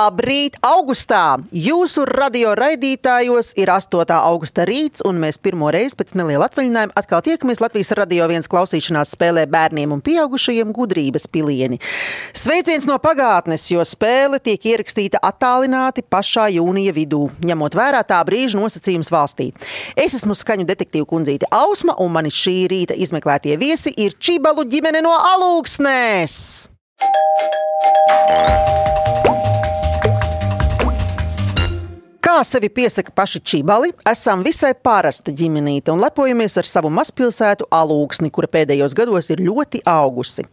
[0.00, 0.54] Labrīt!
[0.64, 4.14] Augustā jūsu radio raidītājos ir 8.
[4.16, 9.12] augusta rīts, un mēs pirmo reizi pēc neliela atvaļinājuma atkal tiekamies Latvijas radio viens klausīšanās
[9.16, 11.80] spēlē bērniem un pieaugušajiem gudrības pilieni.
[12.32, 18.60] Sveiciens no pagātnes, jo spēle tiek ierakstīta attālināti pašā jūnija vidū, ņemot vērā tā brīža
[18.60, 19.50] nosacījums valstī.
[20.00, 25.04] Es esmu skaņu detektīvu kundzīte Ausma, un mani šī rīta izmeklētie viesi ir Čibalu ģimene
[25.04, 26.38] no Alūksnēs!
[32.30, 38.30] Kā sevi piesaka paši čibali, esam visai parasta ģimenīte un lepojamies ar savu mazpilsētu alūksni,
[38.30, 40.44] kura pēdējos gados ir ļoti augusi.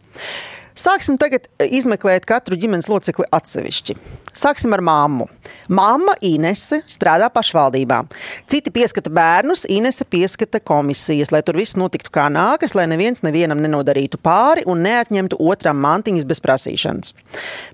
[0.74, 3.94] Sāksim tagad izmeklēt katru ģimenes locekli atsevišķi.
[4.34, 5.28] Sāksim ar māmu.
[5.70, 8.02] Māma Inese strādā pašvaldībā.
[8.50, 13.62] Citi pieskata bērnus, Inese pieskata komisijas, lai tur viss notiktu kā nākas, lai neviens nevienam
[13.62, 17.18] nenodarītu pāri un neatņemtu otram mantiņas bez prasīšanas.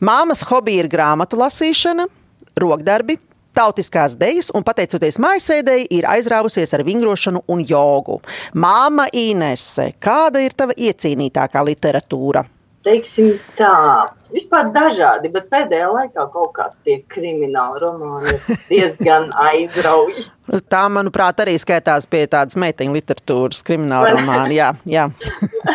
[0.05, 2.12] Māmas hobija ir grāmatu lasīšana,
[2.61, 3.17] rokdarbi,
[3.55, 8.20] tautiskās dejas, un pateicoties mājasēdēji, ir aizrāvusies ar vingrošanu un jogu.
[8.55, 12.44] Māma Inese, kāda ir tava iecīnītākā literatūra?
[12.84, 13.72] teiksim tā,
[14.32, 18.34] vispār dažādi, bet pēdējā laikā kaut kā tie krimināli romāni
[18.69, 20.27] diezgan aizrauja.
[20.69, 24.50] Tā, manuprāt, arī skaitās pie tādas meiteņu literatūras krimināla romāna.
[24.52, 25.08] Jā, jā.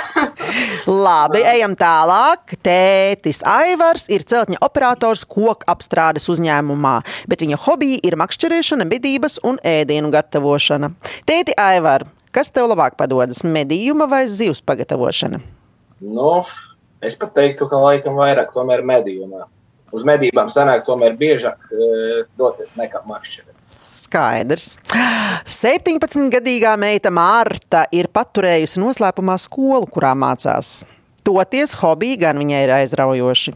[0.87, 2.55] Labi, ejam tālāk.
[2.65, 6.95] Tētis Aivars ir celtņa operators koku apstrādes uzņēmumā,
[7.29, 10.93] bet viņa hobija ir makšķerēšana, medības un ēdienu gatavošana.
[11.29, 15.41] Tēti Aivar, kas tev labāk padodas- medījuma vai zivs pagatavošana?
[15.99, 16.45] Nu,
[16.99, 19.45] Es pat teiktu, ka laikam vairāk tomēr medījumā.
[19.95, 23.55] Uz medībām sanāk tomēr biežāk e, doties nekā maršķirē.
[24.09, 24.77] Skaidrs.
[25.45, 30.81] 17-gadīgā meita Mārta ir paturējusi noslēpumā skolu, kurā mācās.
[31.27, 33.53] Toties hobiji gan viņai ir aizraujoši.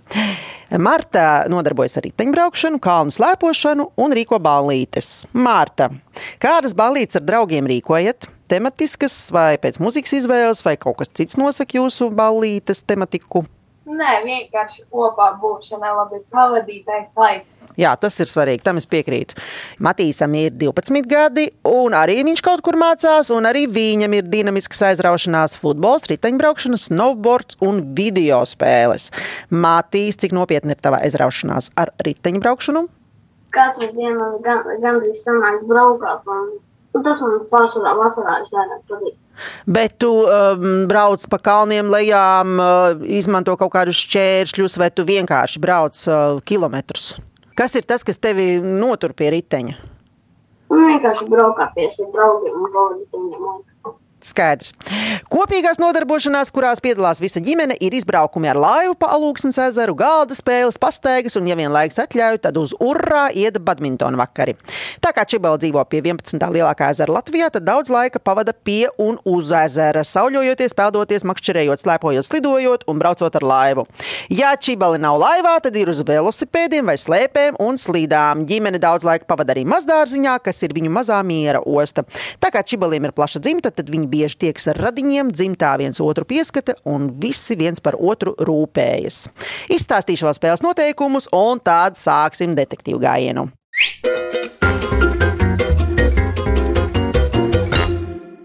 [0.78, 5.26] Marta nodarbojas ar riteņbraukšanu, kalnu slēpošanu un rīko ballītes.
[5.34, 5.90] Marta,
[6.42, 8.30] kādas ballītes ar draugiem rīkojat?
[8.54, 13.48] tematiskas, vai pēc mūzikas izvēles, vai kaut kas cits nosaka jūsu ballītes tematiku?
[13.84, 17.60] Nē, vienkārši kopā būšana, labi pavadītais laiks.
[17.76, 19.36] Jā, tas ir svarīgi, tam es piekrītu.
[19.84, 24.84] Matīsam ir 12 gadi, un arī viņš kaut kur mācās, un arī viņam ir dinamisks
[24.88, 29.10] aizraušanās, futbols, riteņbraukšana, snowboards un video spēles.
[29.52, 32.88] Matīs, cik nopietni ir tava aizraušanās ar riteņbraukšanu?
[33.54, 36.54] Katru dienu gan, gandrīz sanāk braukāt, un
[36.94, 39.16] Un tas man pārsvarā vasarā visvairāk patīk.
[39.66, 45.62] Bet tu um, brauc pa kalniem, lejām, uh, izmanto kaut kādus šķēršļus, vai tu vienkārši
[45.64, 47.16] brauc uh, kilometrus?
[47.58, 49.76] Kas ir tas, kas tevi notur pie riteņa?
[50.74, 53.73] Un vienkārši braukā pie saviem draugiem un laiku.
[54.24, 54.74] Skaidrs.
[55.32, 60.80] Kopīgās nodarbošanās, kurās piedalās visa ģimene, ir izbraukumi ar laivu pa Alūksnes ezeru, galda spēles,
[60.82, 64.56] pastaigas un, ja vien laiks atļauj, tad uz urrā iet badmintona vakari.
[65.04, 66.40] Tā kā Čibela dzīvo pie 11.
[66.56, 72.28] lielākā ezera Latvijā, tad daudz laika pavada pie un uz ezera, sauļojoties, peldoties, makšķerējot, slēpojot,
[72.30, 73.88] slidojot un braucot ar laivu.
[74.32, 78.46] Ja Čibeli nav laivā, tad ir uz velosipēdiem vai slēpēm un slīdām.
[78.50, 82.06] Ģimene daudz laika pavada arī mazdārziņā, kas ir viņu mazā miera osta.
[82.44, 86.28] Tā kā Čibeliem ir plaša dzimta, tad viņi bieži tieks ar radiņiem, dzimtā viens otru
[86.30, 89.26] pieskata un visi viens par otru rūpējas.
[89.74, 93.50] Izstāstīšu vēl spēles noteikumus, un tad sāksim detektīvu gājienu.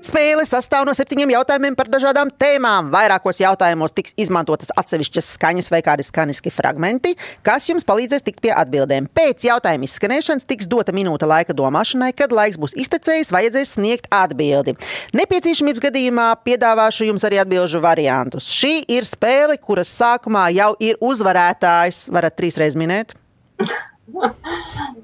[0.09, 2.87] Spēle sastāv no septiņiem jautājumiem par dažādām tēmām.
[2.95, 7.13] Vairākos jautājumos tiks izmantotas atsevišķas skaņas vai kādi skaņiski fragmenti,
[7.45, 9.11] kas jums palīdzēs tikt pie atbildēm.
[9.13, 14.79] Pēc jautājuma izskanēšanas tiks dota minūte laika domāšanai, kad laiks būs iztecējis, vajadzēs sniegt atbildi.
[15.19, 18.49] Nepieciešamības gadījumā piedāvāšu jums arī atbildžu variantus.
[18.49, 22.07] Šī ir spēle, kuras sākumā jau ir uzvarētājs.
[22.17, 23.13] Varat trīsreiz minēt?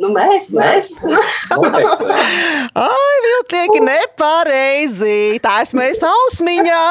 [0.00, 0.90] Nu, mēs, mēs.
[2.74, 5.16] Ai, viltieki, nepareizi.
[5.44, 6.82] Tā esmu es ausmiņā.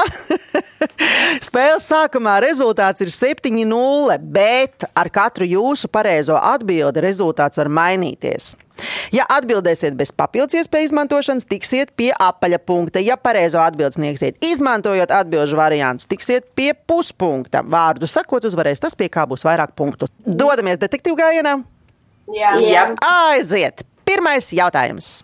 [1.47, 8.53] Spēles sākumā rezultāts ir 7-0, bet ar katru jūsu pareizo atbildi rezultāts var mainīties.
[9.13, 13.01] Ja atbildēsiet bez papildus iespēju izmantošanas, tiksiet pie apaļa punkta.
[13.03, 17.61] Ja pareizo atbildi sniegsiet, izmantojot atbildžu variantus, tiksiet pie puspunkta.
[17.63, 20.09] Vārdu sakot, uzvarēs tas, pie kā būs vairāk punktu.
[20.25, 21.59] Dodamies detektīvu gājienā!
[22.33, 22.87] Jā, Jā.
[23.03, 23.85] Aiziet!
[24.03, 25.21] Pirmais jautājums.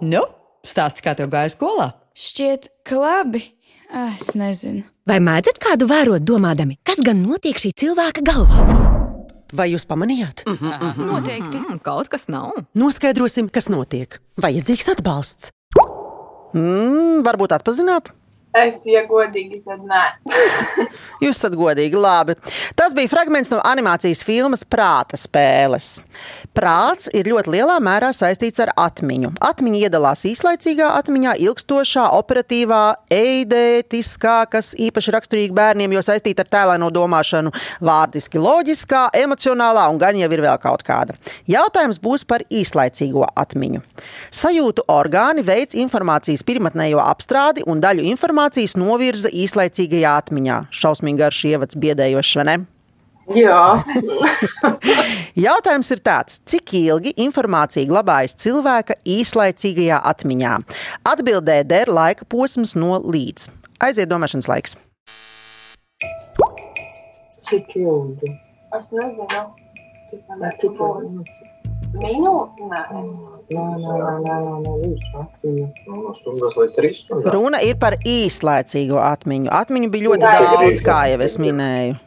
[0.00, 0.24] Nu,
[0.64, 1.90] stāsti, kā tev gāja skolā?
[2.16, 3.44] Šķiet, ka labi.
[3.90, 4.84] Es nezinu.
[5.08, 8.66] Vai mēdzat kādu vērot, domādami, kas gan notiek šī cilvēka galvā?
[9.50, 10.44] Vai jūs pamanījāt?
[10.46, 11.58] Noteikti.
[11.58, 12.52] Mm, kaut kas nav.
[12.78, 14.20] Noskaidrosim, kas notiek.
[14.38, 15.50] Vajadzīgs atbalsts.
[16.54, 18.12] Mm, varbūt atpazināt?
[18.50, 20.04] Es, ja godīgi, tad nē.
[21.22, 22.34] Jūs esat godīgi, labi.
[22.74, 26.00] Tas bija fragments no animācijas filmas Prāta spēles.
[26.56, 29.30] Prāts ir ļoti lielā mērā saistīts ar atmiņu.
[29.46, 32.80] Atmiņa iedalās īslaicīgā atmiņā, ilgstošā, operatīvā,
[33.14, 37.54] eidētiskā, kas īpaši raksturīga bērniem, jo saistīta ar tēlēno domāšanu,
[37.86, 41.14] vārdiski loģiskā, emocionālā un gan jau ir vēl kaut kāda.
[41.46, 43.84] Jautājums būs par īslaicīgo atmiņu.
[44.34, 48.39] Sajūtu orgāni veids informācijas pirmotnējo apstrādi un daļu informācijas
[48.80, 50.58] novirza īslaicīgajā atmiņā.
[50.74, 52.54] Šausmīgi garš ievads biedējošs, vai ne?
[53.30, 53.58] Jā,
[55.46, 60.56] Jautājums ir tāds, cik ilgi informācija glabājas cilvēka īslaicīgajā atmiņā?
[61.06, 63.46] Atbildē der laika posms no līdz.
[63.86, 64.74] Aiziet domāšanas laiks.
[67.46, 68.34] cik ilgi?
[68.78, 69.46] Es nezinu,
[70.10, 71.49] cik ilgi?
[77.00, 77.32] Stundām.
[77.34, 79.50] Runa ir par īslaicīgo atmiņu.
[79.50, 80.86] Atmiņu bija ļoti Jā, daudz, jā.
[80.86, 81.98] kā jau es minēju.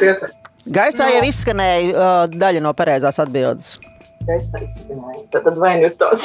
[0.00, 0.30] Pieciem.
[0.76, 3.76] Gaisā jau izskanēja uh, daļa no pareizās atbildes.
[4.26, 5.20] Es aizskanēju.
[5.30, 6.24] Tad, tad vai nu ir tās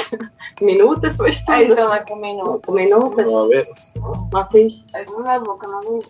[0.66, 1.76] minūtes vai Es stundas?
[1.78, 2.74] domāju, ka minūte.
[2.74, 3.30] Minūtes.
[4.02, 4.80] No Matīs.
[4.98, 6.06] Es nevaru, ka man ir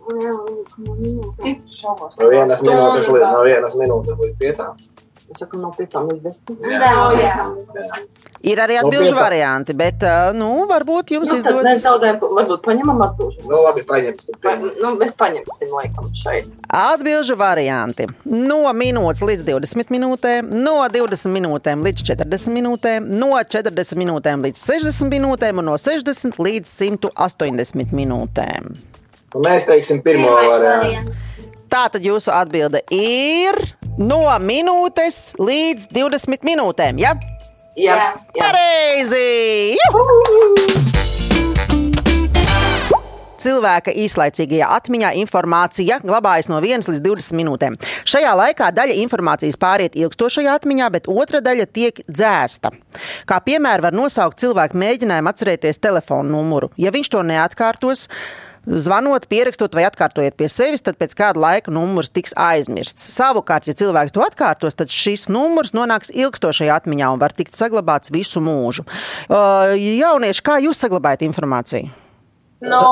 [2.64, 4.80] minūtes līdz, no vienas minūtes līdz piecām.
[5.40, 5.72] Saku, no.
[8.42, 9.20] Ir arī No atbildžu piecām.
[9.22, 10.02] varianti, bet
[10.34, 11.66] nu, varbūt jums Nu, izdodas.
[11.68, 13.50] nezaudējam, varbūt paņemam atbildību.
[13.52, 14.40] Nu, labi, paņemsim.
[14.42, 16.48] Pa, nu, mēs paņemsim laikam šeit.
[16.68, 24.02] Atbildžu varianti no minūtes līdz 20 minūtēm, no 20 minūtēm līdz 40 minūtēm, no 40
[24.02, 28.74] minūtēm līdz 60 minūtēm un no 60 līdz 180 minūtēm.
[29.32, 31.14] Nu, mēs teiksim pirmo variantu.
[31.72, 33.56] Tātad jūsu atbilde ir
[33.96, 37.00] no minūtes līdz 20 minūtēm.
[37.00, 37.14] Ja?
[37.80, 37.96] Jā,
[38.36, 38.42] Jā.
[38.42, 39.78] Pareizi!
[39.80, 40.82] Juhu!
[43.42, 47.80] Cilvēka īslaicīgajā atmiņā informācija glabājas no 1 līdz 20 minūtēm.
[48.04, 52.76] Šajā laikā daļa informācijas pāriet ilgstošajā atmiņā, bet otra daļa tiek dzēsta.
[53.32, 56.74] Kā piemēru var nosaukt cilvēku mēģinājumu atcerēties telefonu numuru.
[56.76, 58.10] Ja viņš to neatkārtos,
[58.62, 63.08] Zvanot, pierakstot vai atkārtojot pie sevis, tad pēc kāda laika numurs tiks aizmirsts.
[63.16, 68.14] Savukārt, ja cilvēks to atkārtos, tad šis numurs nonāks ilgstošajā atmiņā un var tikt saglabāts
[68.14, 68.86] visu mūžu.
[69.26, 71.90] Uh, jaunieši, kā jūs saglabājat informāciju?
[72.62, 72.84] No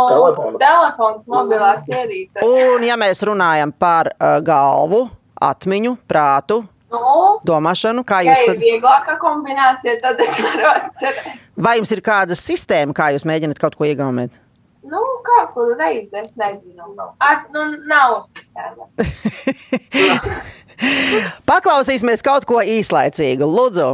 [0.58, 2.42] telefons, mobilās ierīces.
[2.42, 5.06] Un, ja mēs runājam par uh, galvu,
[5.38, 11.36] atmiņu, prātu, Nu, domāšanu, kā jūs ir tad, vieglākā kombinācija, tad es varu atcerēt.
[11.54, 14.34] vai jums ir kāda sistēma, kā jūs mēģināt kaut ko iegaumēt?
[14.88, 17.10] Nu, kā kuru reizi, es nezinu.
[17.20, 18.94] At, nu, nav sistēmas.
[21.50, 23.90] Paklausīsimies kaut ko īslaicīgu, Lūdzu!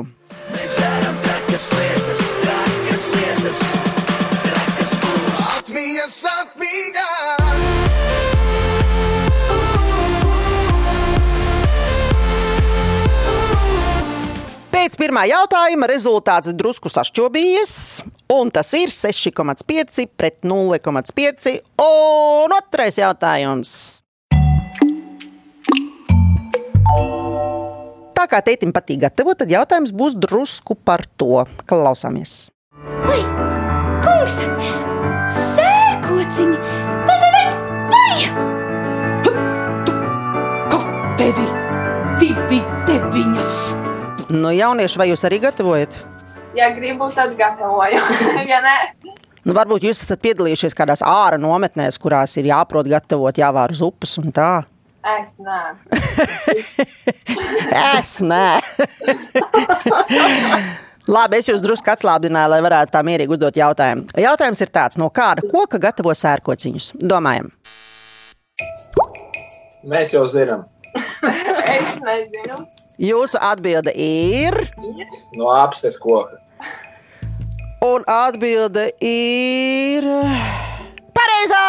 [0.53, 2.74] Mēs darām trakas lietas, trakas
[15.15, 18.03] pirmā jautājuma rezultāts drusku sašķobījies,
[18.35, 21.61] un tas ir 6,5 pret 0,5.
[21.79, 24.03] Un otrais jautājums.
[28.15, 31.45] Tā kā tētim patīk gatavot, tad jautājums būs drusku par to.
[31.63, 32.51] Klausāmies!
[33.07, 33.21] Vai,
[34.03, 34.35] kungs,
[35.55, 36.57] sēkociņi!
[37.07, 37.47] Vai, vai, vai,
[37.93, 38.11] vai!
[41.15, 41.47] Tevi
[42.19, 43.64] divi deviņas.
[44.33, 45.95] Nu, jaunieši, vai jūs arī gatavojat?
[46.55, 47.99] Ja gribu, tad gatavoju.
[48.51, 48.75] ja nē,
[49.45, 54.31] Nu, varbūt jūs esat piedalījušies kādās ārā nometnēs, kurās ir jāprot gatavot, jāvāra zupas un
[54.33, 54.63] tā.
[55.05, 55.61] es nē.
[57.99, 58.57] Es nē.
[61.15, 64.07] Labi, es jūs drusku atslābināju, lai varētu tā mierīgi uzdot jautājumu.
[64.17, 66.95] Jautājums ir tāds, no kāda koka gatavo sērkociņus?
[66.97, 67.51] Domājam,
[69.85, 70.65] Mēs jau zinām,
[70.95, 72.63] Es nezinu.
[73.01, 74.57] Jūsu atbilde ir.
[75.35, 76.39] no apses koka.
[77.85, 80.03] Un atbilde ir.
[81.15, 81.63] Pareizā!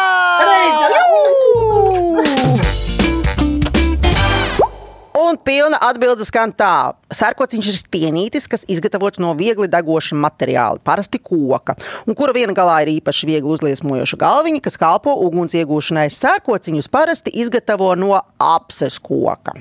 [5.17, 6.93] Un pilna atbilde skan tā.
[7.17, 11.73] Sērkociņš ir stienītis, kas izgatavots no viegli degoša materiāla, parasti koka,
[12.05, 16.05] un kura viena galā ir īpaši viegli uzliesmojoša galviņa, kas kalpo uguns iegūšanai.
[16.13, 19.57] Sērkociņus parasti izgatavo no apses koka.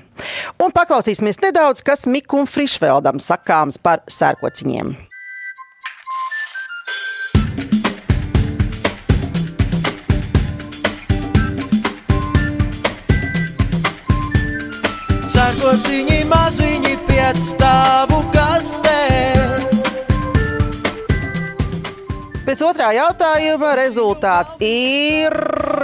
[0.60, 4.92] Un paklausīsimies nedaudz, kas Mikam Frišfeldam sakāms par sērkociņiem.
[15.66, 19.00] Sārkociņi maziņi piec stāvu kastē.
[22.30, 25.34] Pie Pēc otrā jautājuma rezultāts ir.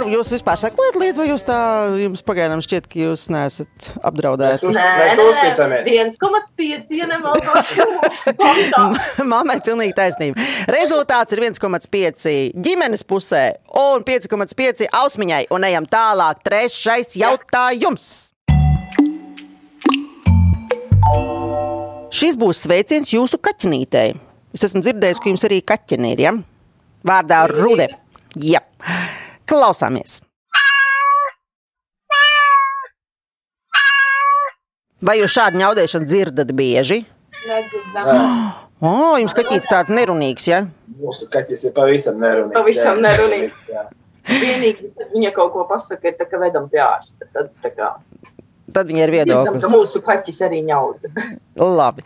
[0.07, 1.59] Jūs vispār sekojat līdzi, vai jūs tā
[1.99, 4.71] jums pagaidām šķiet, ka jūs neesat apdraudēti?
[4.71, 5.83] Nē, Mēs nē, uzticamies.
[5.91, 7.75] nē, 1,5 ja nemaldos.
[9.35, 10.47] Mammai pilnīgi taisnība.
[10.71, 13.49] Rezultāts ir 1,5 ģimenes pusē
[13.83, 15.49] un 5,5 ausmiņai.
[15.51, 16.39] Un ejam tālāk.
[16.47, 18.32] Trešais jautājums.
[22.13, 24.13] Šis būs sveiciens jūsu kaķenītei.
[24.53, 26.21] Es esmu dzirdējis, ka jums arī kaķene ir.
[26.23, 26.33] Ja?
[27.07, 27.89] Vārdā Rude.
[28.39, 28.61] Jā.
[29.49, 30.21] Klausāmies.
[35.03, 37.03] Vai jūs šādu ņaudēšanu dzirdat bieži?
[37.47, 38.13] Nedzirdam.
[38.83, 40.57] O, jums kaķis tāds nerunīgs, ja?
[40.99, 42.51] Mūsu kaķis ir pavisam nerunīgs.
[42.51, 43.61] Pavisam nerunīgs.
[43.71, 43.85] Jā.
[44.27, 47.29] Vienīgi, viņa kaut ko pasaka, ir tā, ka vedam pie ārsta.
[47.31, 47.93] Tad, tā kā,
[48.71, 49.65] Tad viņai ir viedoklis.
[49.65, 51.07] ka mūsu kaķis arī ņaud.
[51.79, 52.05] Labi.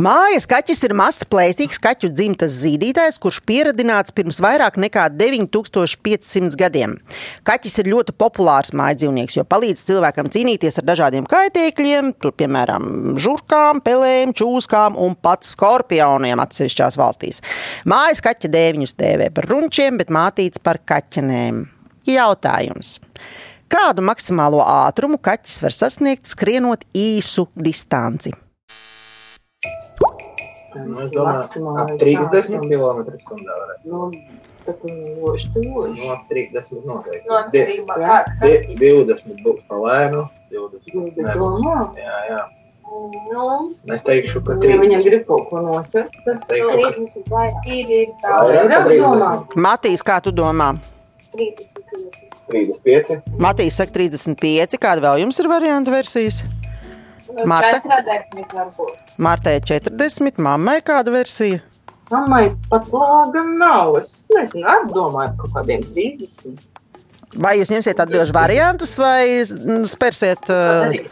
[0.00, 6.94] Mājas kaķis ir mazs, plēsīgs kaķu dzimtas zīdītājs, kurš pieradināts pirms vairāk nekā 9500 gadiem.
[7.46, 13.82] Kaķis ir ļoti populārs mājdzīvnieks, jo palīdz cilvēkam cīnīties ar dažādiem kaitēkļiem, tur, piemēram, žurkām,
[13.84, 17.42] pelēm, čūskām un pat skorpioniem atsevišķās valstīs.
[17.84, 21.66] Mājas kaķa dēviņus dēvē par runčiem, bet mātīts par kaķenēm.
[22.08, 22.96] Jautājums.
[23.70, 28.32] Kādu maksimālo ātrumu kaķis var sasniegt, skrienot īsu distanci?
[30.80, 32.68] Nu, Es domāju, ap 30 ātrums.
[32.70, 33.84] km/h.
[33.84, 34.10] Nu,
[34.64, 34.88] tu
[35.20, 35.48] loši.
[35.54, 37.26] No 30 noteikti.
[37.28, 38.08] No atkarībā Jā.
[38.10, 38.78] kāds Di- kaķis.
[38.80, 40.22] 20 būs pa lēnu.
[40.50, 41.62] 20 Bet nebūs.
[41.64, 42.42] domā, Jā, jā.
[43.30, 44.80] Nu, Es teikšu, ka ja 30.
[44.82, 47.66] viņam grib kaut ko noķert, tad ka 30 vairāk.
[47.66, 48.32] ir, tā.
[48.86, 49.54] 30.
[49.54, 50.78] Matīs, kā tu domā?
[51.34, 52.29] 30, 50.
[52.52, 53.20] 35.
[53.42, 56.42] Matīs saka 35, kāda vēl jums ir varianta versijas?
[57.30, 57.78] Nu, Marta?
[57.86, 59.14] 40 varbūt.
[59.22, 61.60] Martai 40, mammai kāda versija?
[62.10, 64.00] Mammai pat lāga nav.
[64.00, 66.58] Es nezinu, atdomāju par kaut kādiem 30.
[67.38, 69.44] Vai jūs ņemsiet atbildžu variantus vai
[69.86, 70.50] spērsiet,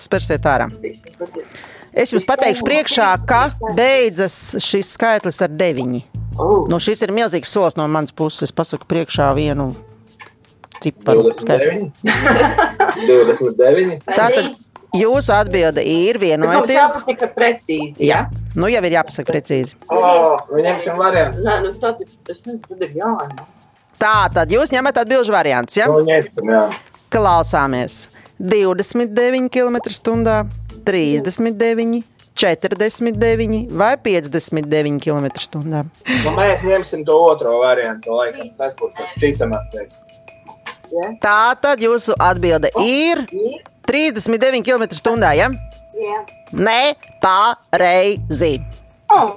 [0.03, 0.67] spērsiet ārā?
[0.83, 1.53] 30 pat ir.
[1.99, 3.45] Es jums pateikšu priekšā, ka
[3.79, 6.01] beidzas šis skaitlis ar 9.
[6.39, 8.45] Oh, Nu, šis ir milzīgs solis no manas puses.
[8.47, 9.73] Es pasaku priekšā vienu
[10.85, 11.31] ciparu.
[11.43, 11.91] skaitli.
[12.05, 13.07] 29.
[13.07, 14.03] 29.
[14.09, 14.51] Tātad
[14.97, 16.77] jūsu atbilde ir bet mums vienoties.
[16.79, 18.53] jāpasaka precīzi, Jā, jā?
[18.57, 19.77] nu jau ir jāpasaka precīzi.
[19.93, 21.41] Oh, Viņam variants.
[21.45, 23.43] Nē, nu tad, tas ir jāņem.
[23.99, 25.77] Tā tad jūs ņemat atbildžu variantus.
[25.81, 25.89] Ja?
[25.91, 26.63] Nu, ņemsim, jā.
[27.11, 28.07] Klausāmies
[28.39, 30.47] 29 km/h,
[30.87, 32.05] 39,
[32.39, 35.83] 49 vai 59 km/h.
[36.25, 38.15] Nu, mēs ņemsim to otro variantu.
[38.15, 38.53] Laikam.
[38.61, 39.97] Tas būs tāds ticamākais.
[41.23, 43.25] Tā tad jūsu atbilde ir
[43.89, 45.35] 39 km/h.
[45.37, 45.51] Ja?
[45.99, 46.21] Jā.
[46.53, 48.59] Nē, pareizi.
[49.09, 49.35] Oh,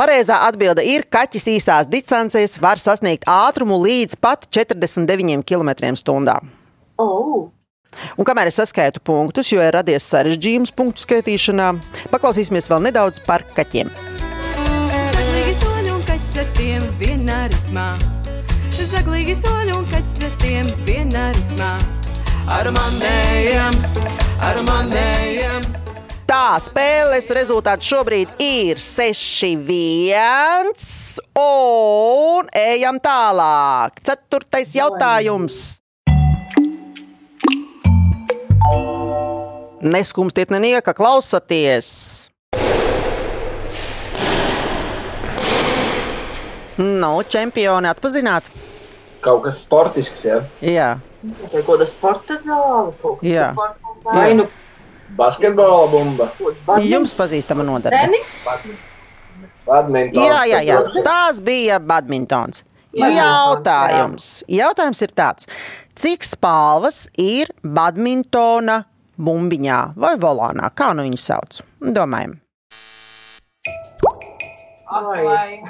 [0.00, 6.38] Pareizā atbilde ir, ka kaķis īstās distancēs var sasniegt ātrumu līdz pat 49 km/h.
[6.96, 7.50] oh.
[8.16, 11.72] Un kamēr es saskaitu punktus, jo ir radies sarežģījums punktu skaitīšanā,
[12.14, 13.90] paklausīsimies vēl nedaudz par kaķiem.
[16.30, 17.84] Kaķis ar tiem vienā ritmā.
[18.70, 21.70] Zaglīgi soļi un kaķis ar tiem vienā ritmā.
[22.54, 23.80] Ar manējiem,
[24.46, 25.66] ar manējiem.
[26.30, 30.70] Tā spēles rezultāts šobrīd ir 6-1.
[31.42, 33.98] Un ejam tālāk.
[34.06, 35.80] Ceturtais jautājums.
[39.82, 42.29] Neskumstiet, nenieka, klausaties.
[46.78, 48.50] Nu, čempioni atpazināt?
[49.24, 50.40] Kaut kas sportisks, jā.
[50.64, 50.94] Jā,
[51.50, 52.94] kaut kāda sporta zāle.
[53.02, 54.14] kaut kas sporta zāle.
[54.14, 54.46] Vai nu
[55.18, 56.30] Basketbola bumba,
[56.86, 57.98] jums pazīstama nodarbe.
[57.98, 58.30] tenis?
[59.66, 60.26] badmintons.
[60.26, 60.78] Jā, jā, jā.
[61.06, 62.64] tās bija badmintons.
[62.96, 64.30] Jautājums.
[64.50, 65.50] Jautājums ir tāds,
[65.98, 68.80] cik spalvas ir badmintona
[69.20, 70.72] bumbiņā vai volānā?
[70.74, 71.60] Kā nu viņu sauc?
[71.80, 72.38] Domājam.
[74.90, 75.60] Vai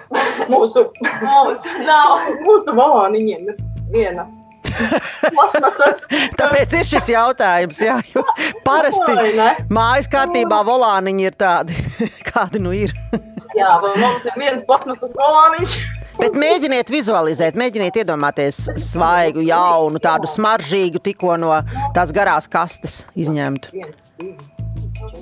[0.51, 0.87] Mūsu,
[1.23, 2.31] mūsu nav?
[2.47, 3.59] mūsu valāniņiem ir
[3.93, 4.27] viena.
[4.71, 6.05] Plasmasas.
[6.39, 7.81] Tāpēc ir šis jautājums.
[7.85, 8.23] Jā, jo
[8.65, 9.17] parasti
[9.73, 11.77] mājas kārtībā volāniņi ir tādi,
[12.31, 12.95] kādi nu ir.
[13.57, 15.77] Jā, mums ir viens plasmasas valāniņš?
[16.21, 21.55] Bet mēģiniet vizualizēt, mēģiniet iedomāties svaigu, jaunu, tādu smaržīgu, tikko no
[21.97, 23.73] tās garās kastes izņemtu.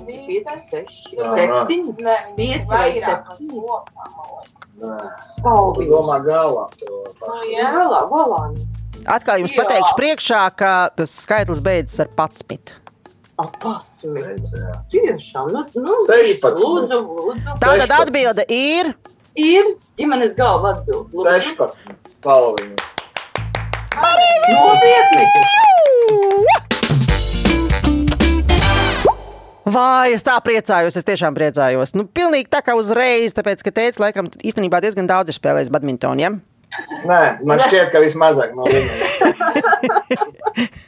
[0.09, 1.93] Pieci, seši, septiņi.
[2.35, 3.63] Pieci vai septiņi?
[4.79, 5.89] Spalviņas.
[5.91, 7.49] domā galā to Nu, pašu.
[7.51, 7.67] jā.
[7.67, 8.67] Jā, valāni.
[9.07, 12.73] Atkal jums pateikšu priekšā, ka tas skaitlis beidzas ar 11.
[13.39, 14.83] 11.
[14.91, 16.59] Tiešām, nu, nu 16.
[16.59, 17.57] Lūdzu, lūdzu.
[17.63, 18.93] Tātad atbilde ir.
[19.39, 19.63] Ir
[19.99, 21.07] ģimenes galva atbild.
[21.15, 21.55] lūdzu.
[21.55, 21.95] 16.
[22.23, 22.75] Palviņu.
[24.49, 25.23] Nopietni!
[29.69, 30.97] Vai es tā priecājos?
[30.97, 31.95] Es tiešām priecājos.
[31.97, 36.23] Nu, pilnīgi tā kā uzreiz, tāpēc, ka teicis, laikam, īstenībā diezgan daudz ir spēlējis badmintonu.
[36.23, 36.31] Ja?
[37.09, 38.89] Nē, man šķiet, ka vismazāk no viņiem.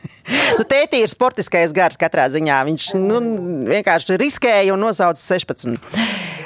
[0.60, 2.58] Nu, Tēti ir sportiskais gars katrā ziņā.
[2.68, 3.22] Viņš nu,
[3.72, 5.80] vienkārši riskēja un nosauca 16.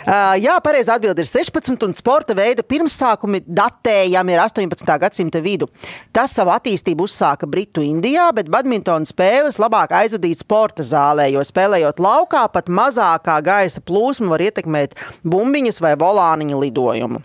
[0.05, 4.91] Uh, jā, pareizi atbild ir 16, un sporta veida pirmsākumi datējami ir 18.
[5.01, 5.65] gadsimta vidu.
[6.13, 12.03] Tas savu attīstību uzsāka Britu Indijā, bet badmintona spēles labāk aizvadīt sporta zālē, jo spēlējot
[12.05, 14.93] laukā, pat mazākā gaisa plūsma var ietekmēt
[15.25, 17.23] bumbiņas vai volāniņa lidojumu.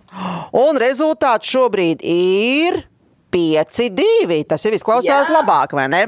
[0.65, 2.87] Un rezultāts šobrīd ir
[3.33, 4.45] 5-2.
[4.51, 5.35] Tas jau izklausās Jā.
[5.35, 6.07] labāk, vai ne?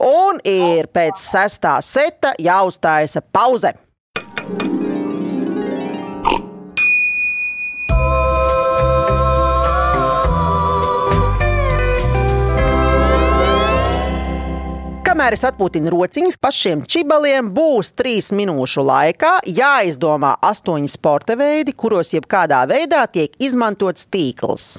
[0.00, 3.74] Un ir pēc sestā seta jāuzstājas pauze.
[15.20, 22.14] Kamēr es atpūtinu rociņas, pašiem čibaliem būs trīs minūšu laikā jāizdomā astoņi sporta veidi, kuros
[22.14, 24.78] jebkādā veidā tiek izmantots tīkls.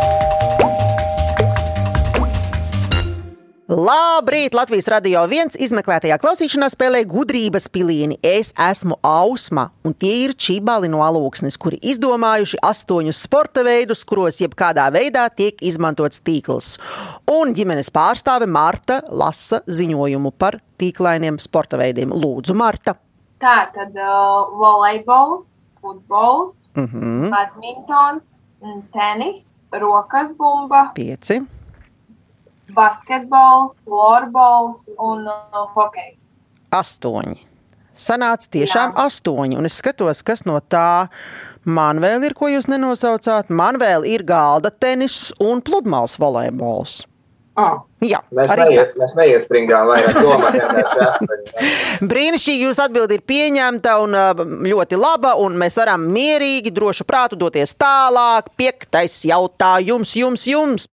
[3.71, 4.51] Labrīt!
[4.51, 8.17] Latvijas radio viens izmeklētajā klausīšanās spēlē gudrības pilieni.
[8.19, 14.41] Es esmu Ausma, un tie ir čībāli no alūksnes, kuri izdomājuši astoņus sporta veidus, kuros
[14.43, 16.73] jebkādā veidā tiek izmantots tīkls.
[17.31, 22.11] Un ģimenes pārstāve Marta lasa ziņojumu par tīklainiem sporta veidiem.
[22.11, 22.97] Lūdzu, Marta!
[23.39, 27.29] Tā tad uh, volejbols, futbols, Uh -huh.
[27.31, 31.41] badmintons, mm, tenis, rokas bumba, Pieci.
[32.75, 36.19] Basketbols, florbols un uh, hokejs.
[36.71, 37.39] astoņi.
[38.01, 39.05] Sanāca tiešām Jā.
[39.05, 41.07] astoņi, un es skatos, kas no tā
[41.67, 43.51] man vēl ir, ko jūs nenosaucāt.
[43.51, 47.01] Man vēl ir galda tenis un pludmales volejbols.
[47.59, 47.81] Ah.
[48.01, 48.69] Jā, Mēs, arī tā.
[48.71, 52.07] neie, mēs neiespringām vairāk domā, vienkārši astoņi.
[52.09, 54.23] Brīnišķīgi, jūs atbildi ir pieņemta un ā,
[54.71, 58.47] ļoti laba, un mēs varam mierīgi, drošu prātu doties tālāk.
[58.57, 60.87] Piektais jautājums jums, jums.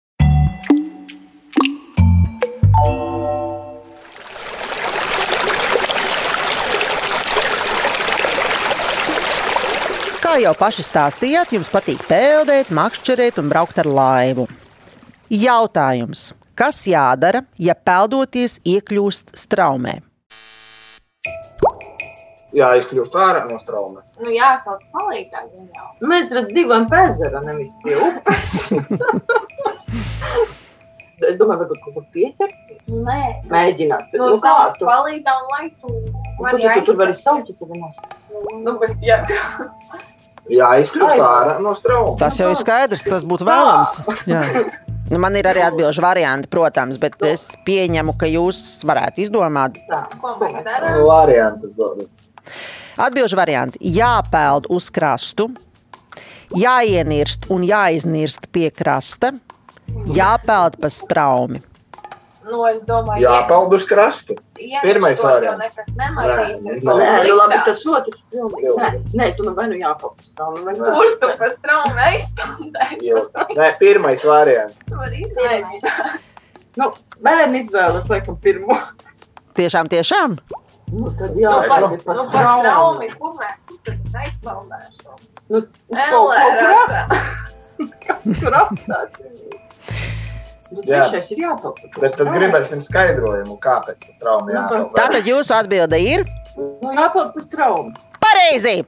[10.37, 14.43] Kā jau paši stāstījāt, jums patīk peldēt, makšķerēt un braukt ar laivu.
[15.33, 16.27] Jautājums.
[16.53, 19.95] Kas jādara, ja peldoties iekļūst straumē?
[22.53, 24.05] Jā, izkļūst ārā no strauma.
[24.21, 25.41] Nu, jāsauc palīgā.
[25.55, 25.89] gan jau.
[26.05, 28.59] Mēs redzam, divam pēzera, nevis pie upes.
[31.31, 32.59] es domāju, varbūt kaut kur pieķert.
[32.93, 33.23] Nē,
[33.55, 34.13] Mēģināt.
[34.21, 34.85] No Nu, kā savas tu?
[34.91, 35.95] palīgā un lai tu
[36.37, 37.97] Kur tu, tu tur vari saukt, ja tev nav.
[38.67, 39.23] Nu, bet, jā.
[40.53, 42.17] Jā, izkļūst ārā no strauma.
[42.21, 44.03] Tas jau ir skaidrs, tas būtu vēlams.
[44.31, 44.45] Jā.
[45.07, 49.77] Nu, man ir arī atbildīgi varianti, protams, bet es pieņemu, ka jūs varētu izdomāt
[51.79, 52.01] dod.
[52.97, 53.79] atbildīgi varianti.
[53.95, 55.47] Jāpeld uz krastu,
[56.59, 59.31] jāienirst un jāiznirst pie krasta,
[60.11, 61.63] jāpeld pa straumi.
[62.47, 64.37] Nu, es domāju, Jāpeld uz krastu.
[65.23, 65.59] variants.
[65.59, 66.85] nekas nemainīsies.
[66.87, 68.21] Nē, nu labi, tas otrs.
[68.33, 70.29] Nē, nē, tu man vai nu jāpauc.
[70.37, 73.01] Kur tu pa straumu aizpildēsi?
[73.09, 73.27] Jo-
[73.59, 74.77] Nē, pirmais variants.
[74.87, 76.21] Tu vari izmēģināt.
[76.77, 76.91] Nu,
[77.25, 78.79] bērni izvēlas laikam pirmo.
[79.57, 80.39] Tiešām, tiešām.
[80.93, 83.11] Nu, tad Nu, jāpauc pa- nu, straumi.
[83.19, 85.19] kur mēs kur tad aizpildēšu?
[85.49, 86.43] Nu, Elē,
[88.41, 89.43] Tur apstāties.
[90.71, 91.79] Nu, trešais ir jāpauc.
[92.01, 94.93] Bet tad gribēsim skaidrojumu, kāpēc tas trauma Nu, jāpeld.
[94.99, 96.25] Tātad jūsu atbilde ir
[96.57, 97.95] Nu, jāpauc pa straumi.
[98.21, 98.85] pareizi.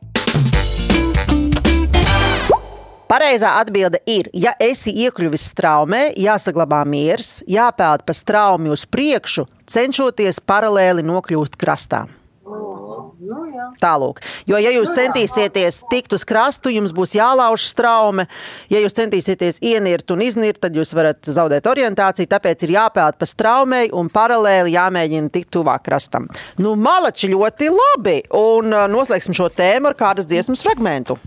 [3.09, 10.43] Pareizā atbilde ir, ja esi iekļuvis straumē, jāsaglabā miers, jāpeld pa straumi uz priekšu, cenšoties
[10.45, 12.03] paralēli nokļūt krastā.
[13.19, 13.65] Nu, jā.
[13.83, 18.29] Tālāk, jo, ja jūs centīsieties tikt uz krastu, jums būs jālauž straume.
[18.71, 22.31] Ja jūs centīsieties ienirt un iznirt, tad jūs varat zaudēt orientāciju.
[22.31, 26.31] Tāpēc ir jāpeld pa straumei un paralēli jāmēģina tikt tuvāk krastam.
[26.63, 28.19] Nu, malači ļoti labi!
[28.39, 31.19] Un uh, noslēgsim šo tēmu ar kādas dziesmas fragmentu.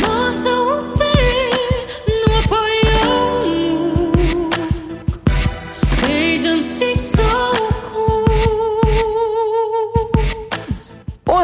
[0.00, 1.03] Mūsu upē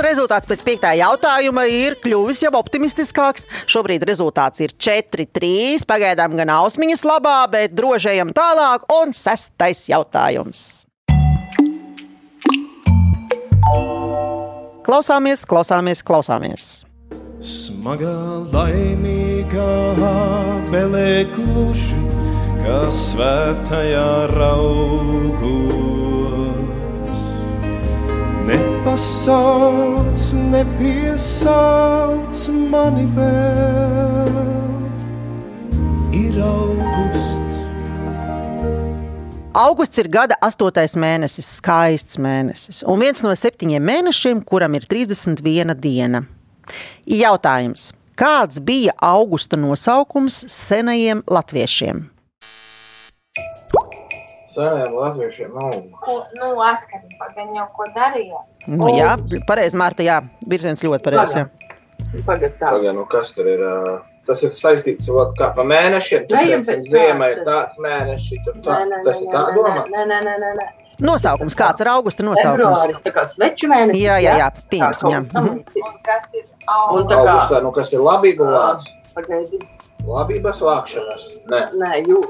[0.04, 3.46] rezultāts pēc piektā jautājuma ir kļuvis jau optimistiskāks.
[3.70, 5.86] Šobrīd rezultāts ir 4-3.
[5.88, 8.84] Pagaidām gan ausmiņas labā, bet drošējam tālāk.
[9.00, 10.84] Un sestais jautājums.
[14.84, 16.64] Klausāmies, klausāmies, klausāmies.
[17.40, 18.16] Smagā,
[18.52, 19.68] laimīgā
[20.72, 22.00] belē kluši,
[22.60, 25.89] kā svētajā raugos.
[29.00, 34.28] Nepasauc, nepiesauc mani vēl,
[36.12, 37.56] ir augusts.
[39.56, 45.72] Augusts ir gada astotais mēnesis, skaists mēnesis, un viens no septiņiem mēnešiem, kuram ir 31
[45.80, 46.26] diena.
[47.08, 47.94] Jautājums.
[48.20, 52.04] Kāds bija augusta nosaukums senajiem latviešiem?
[54.68, 55.72] Seniem latviešiem nav.
[56.04, 58.40] Ko, nu, atkarībā gan jau ko darīja.
[58.68, 59.14] Nu, jā,
[59.48, 61.36] pareizi, Mārta, jā, virziens ļoti pareizs.
[61.38, 61.46] jā.
[62.26, 62.70] Pagad tā.
[62.72, 63.60] Pagaid, nu kas tur ir?
[64.26, 66.24] Tas ir saistīts ar kā pa mēnešiem.
[66.26, 69.56] Tur, piemēram, pēc ziemā ir tāds mēnešs, tur tā, nē, tas nē, ir tā nē,
[69.58, 69.82] domā.
[69.90, 70.68] Nē, nē, nē, nē, nē.
[71.00, 72.82] Nosaukums, kāds ir augusta nosaukums?
[72.82, 74.02] Februāris, tā kā sveču mēnesis.
[74.02, 75.20] Jā, jā, jā, Tā pieņemsim, jā.
[75.20, 75.48] Mhm.
[75.50, 77.04] Un kas ir Un auga?
[77.08, 78.90] tā kā, Augustā, nu kas ir labība vārds?
[79.14, 79.60] pagaidi,
[80.06, 81.24] Labības vākšanas.
[81.52, 81.60] Nē.
[81.76, 82.20] nē, jū,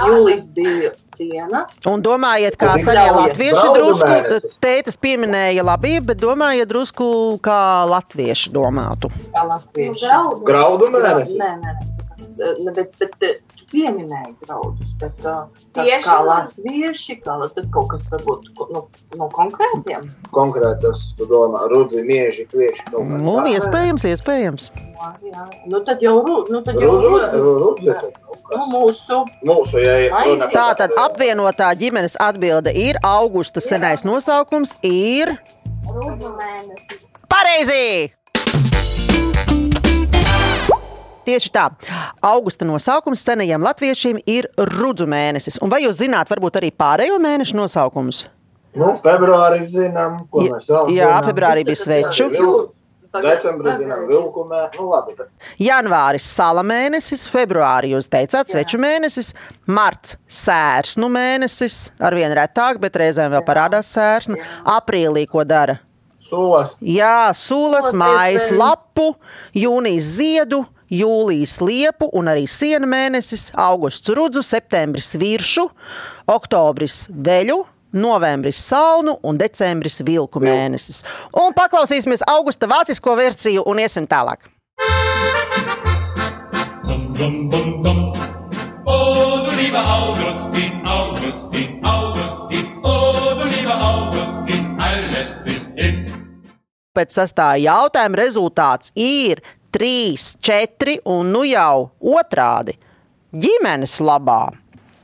[0.00, 1.64] jūlijas bija siena.
[1.90, 7.08] Un domājiet, kā senie latvieši drusku, tētis pieminēja labību, bet domājiet drusku,
[7.44, 7.58] kā
[7.90, 9.12] latvieši domātu.
[9.34, 10.06] Kā latvieši.
[10.06, 10.44] Graudu.
[10.48, 11.74] Graudu Nē, nē, nē.
[12.34, 15.40] Ne, bet, bet tu pieminēji graudus, bet uh,
[15.74, 18.84] tā Tieši kā latvieši, kā tad kaut kas varbūt no,
[19.18, 20.06] no konkrētiem.
[20.34, 22.86] Konkrētas, tu domā, rudzi, mieži, kvieši.
[22.94, 24.70] Nu, iespējams, iespējams.
[24.94, 25.46] Jā, jā.
[25.66, 27.90] Nu, tad jau, ru- nu, tad jau Rudzi, rudzi.
[27.90, 28.12] rudzi,
[28.54, 35.38] Nu, mūsu Mūsu, runa par- Tā tad apvienotā ģimenes atbilde ir augusta senais nosaukums ir
[35.88, 37.00] Rūdu mēnesis.
[37.28, 38.12] pareizi!
[41.24, 41.70] Tieši tā.
[42.22, 45.56] Augusta nosaukums senajiem latviešiem ir rudzu mēnesis.
[45.64, 48.26] Un vai jūs zināt, varbūt arī pārējo mēnešu nosaukumus?
[48.74, 51.28] Nu, februārī zinām, ko Ja- mēs vēl jā, zinām.
[51.30, 52.72] februārī bija sveču.
[53.14, 54.74] Decembrī zinām, vilkumē.
[54.74, 55.28] Nu, labi, bet
[55.62, 59.28] Janvāris sala mēnesis, februārī jūs teicāt, sveču mēnesis,
[59.68, 64.34] marts sērsnu mēnesis, arvien retāk, bet reizēm vēl parādās sērsnu.
[64.66, 65.78] Aprīlī ko dara?
[66.28, 66.74] sulas.
[66.82, 69.14] Jā, sulas, Sulas, mājas lapu,
[69.54, 75.68] jūnijas ziedu, jūlijas liepu un arī siena mēnesis, augusts rudzu, septembris viršu,
[76.26, 77.62] oktobris veļu.
[77.94, 81.04] Novembris salnu un decembris vilku mēnesis.
[81.38, 84.48] Un paklausīsimies augusta vācisko versiju un iesim tālāk.
[87.14, 88.00] Bum, bum, bum.
[88.86, 96.02] Oh, du lieber Augustin, Augustin, Augustin, oh, du lieber Augustin, alles ist hin.
[96.94, 99.40] Pēc sastāvā jautājuma rezultāts ir
[99.74, 102.76] 3, 4 un nu jau otrādi-
[103.44, 104.52] ģimenes labā.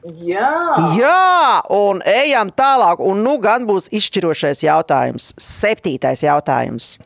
[0.01, 0.49] Jā,
[0.97, 3.03] Jā, un ejam tālāk.
[3.05, 5.35] Un nu gan būs izšķirošais jautājums.
[5.37, 6.99] Septītais jautājums.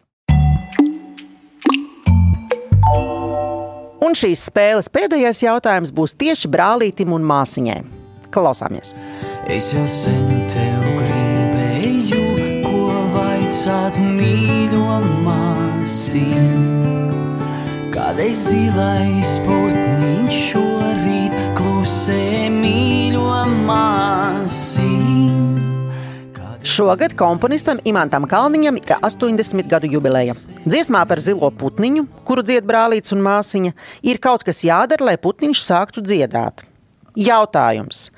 [4.05, 7.81] Un šīs spēles pēdējais jautājums būs tieši brālītim un māsiņai.
[8.31, 8.93] Klausāmies!
[9.49, 12.21] Es jau sen tev gribēju,
[12.67, 12.85] ko
[13.17, 17.04] vaicāt mīļo māsīm.
[17.95, 23.29] Kādreiz zilais putniņš šorīt klusē mīļo
[23.69, 25.55] māsīm.
[26.67, 30.35] Šogad komponistam Imantam Kalniņam ir 80 gadu jubileja.
[30.67, 35.63] Dziesmā par zilo putniņu, kuru dzied brālīts un māsiņa, ir kaut kas jādara, lai putniņš
[35.63, 36.67] sāktu dziedāt.
[37.15, 38.09] Jautājums.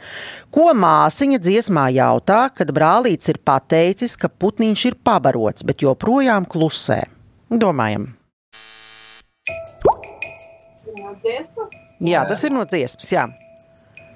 [0.49, 7.03] Ko māsiņa dziesmā jautā, kad brālīts ir pateicis, ka putniņš ir pabarots, bet joprojām klusē?
[7.53, 8.16] Domājam.
[11.27, 11.77] Dziesmas?
[12.07, 13.13] Jā, tas ir no dziesmas.
[13.13, 13.27] Jā.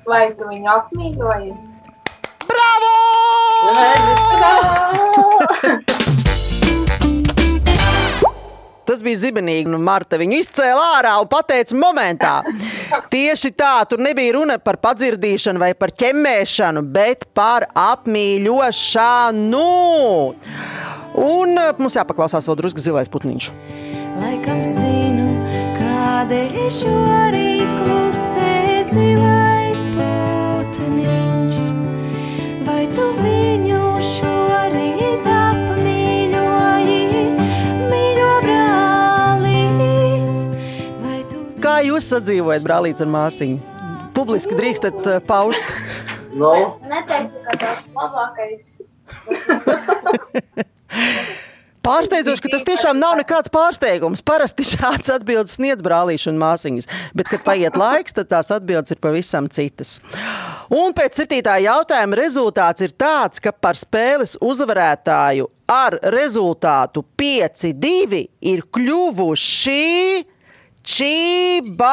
[0.07, 1.53] Vai tu viņu apmīļoji?
[2.51, 2.95] Bravo!
[8.91, 9.71] Tas bija zibenīgi.
[9.71, 12.33] Nu, Marta viņu izcēla ārā un pateica momentā.
[13.13, 19.63] Tieši tā, tur nebija runa par padzirdīšanu vai par ķemmēšanu, bet par apmīļošanu.
[21.21, 23.53] Un eh, mums jāpaklausās vēl drusku zilais putniņš.
[24.21, 25.30] Laikam zinu,
[26.01, 28.53] kādēļ šorīt klusē
[28.89, 31.59] zilais putniņš.
[32.65, 37.03] Vai tu viņu šorīt apmīļoji,
[37.91, 39.85] mīļo brālīt?
[41.05, 43.79] Vai tu Kā jūs sadzīvojat, brālīts un māsiņa?
[44.17, 45.77] Publiski drīkstat eh, paust.
[46.33, 46.55] Nu,
[46.89, 48.65] Neteiktu, ka tas labākais.
[51.87, 54.25] Pārsteidzoši, ka tas tiešām nav nekāds pārsteigums.
[54.27, 59.01] Parasti šāds atbildes sniedz brālīši un māsiņas, bet, kad paiet laiks, tad tās atbildes ir
[59.01, 59.97] pavisam citas.
[60.71, 68.67] Un pēc septītā jautājuma rezultāts ir tāds, ka par spēles uzvarētāju ar rezultātu 5-2 ir
[68.75, 70.27] kļuvuši
[70.81, 71.91] Čībali!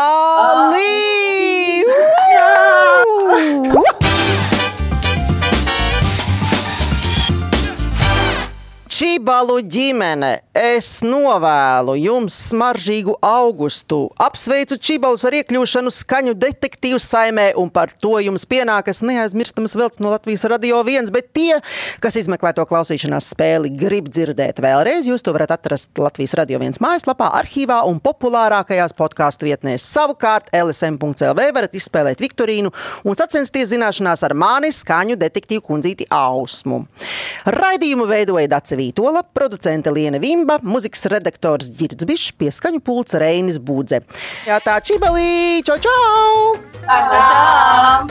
[8.98, 14.00] Čibalu ģimene, es novēlu jums smaržīgu augustu.
[14.26, 20.10] Apsveicu Čibalus ar iekļūšanu skaņu detektīvu saimē, un par to jums pienākas neaizmirstams velts no
[20.10, 21.60] Latvijas radio viens, bet tie,
[22.02, 26.82] kas izmeklē to klausīšanās spēli, grib dzirdēt vēlreiz, jūs to varat atrast Latvijas radio viens
[26.82, 29.86] mājaslapā, arhīvā un populārākajās podkāstu vietnēs.
[29.94, 32.74] Savukārt LSM.CLV varat izspēlēt Viktorīnu
[33.06, 36.82] un sacensties zināšanās ar mani skaņu detektīvu kundzīti Ausmu.
[37.60, 38.50] Raidījumu veidoja
[38.88, 44.02] Dace Vītola, producente Liena Vimba, muzikas redaktors Girds Bišs, pieskaņu pults Reinis Būdze.
[44.47, 46.56] Jā, tā čibelī, čau, čau!
[46.88, 48.08] Tā!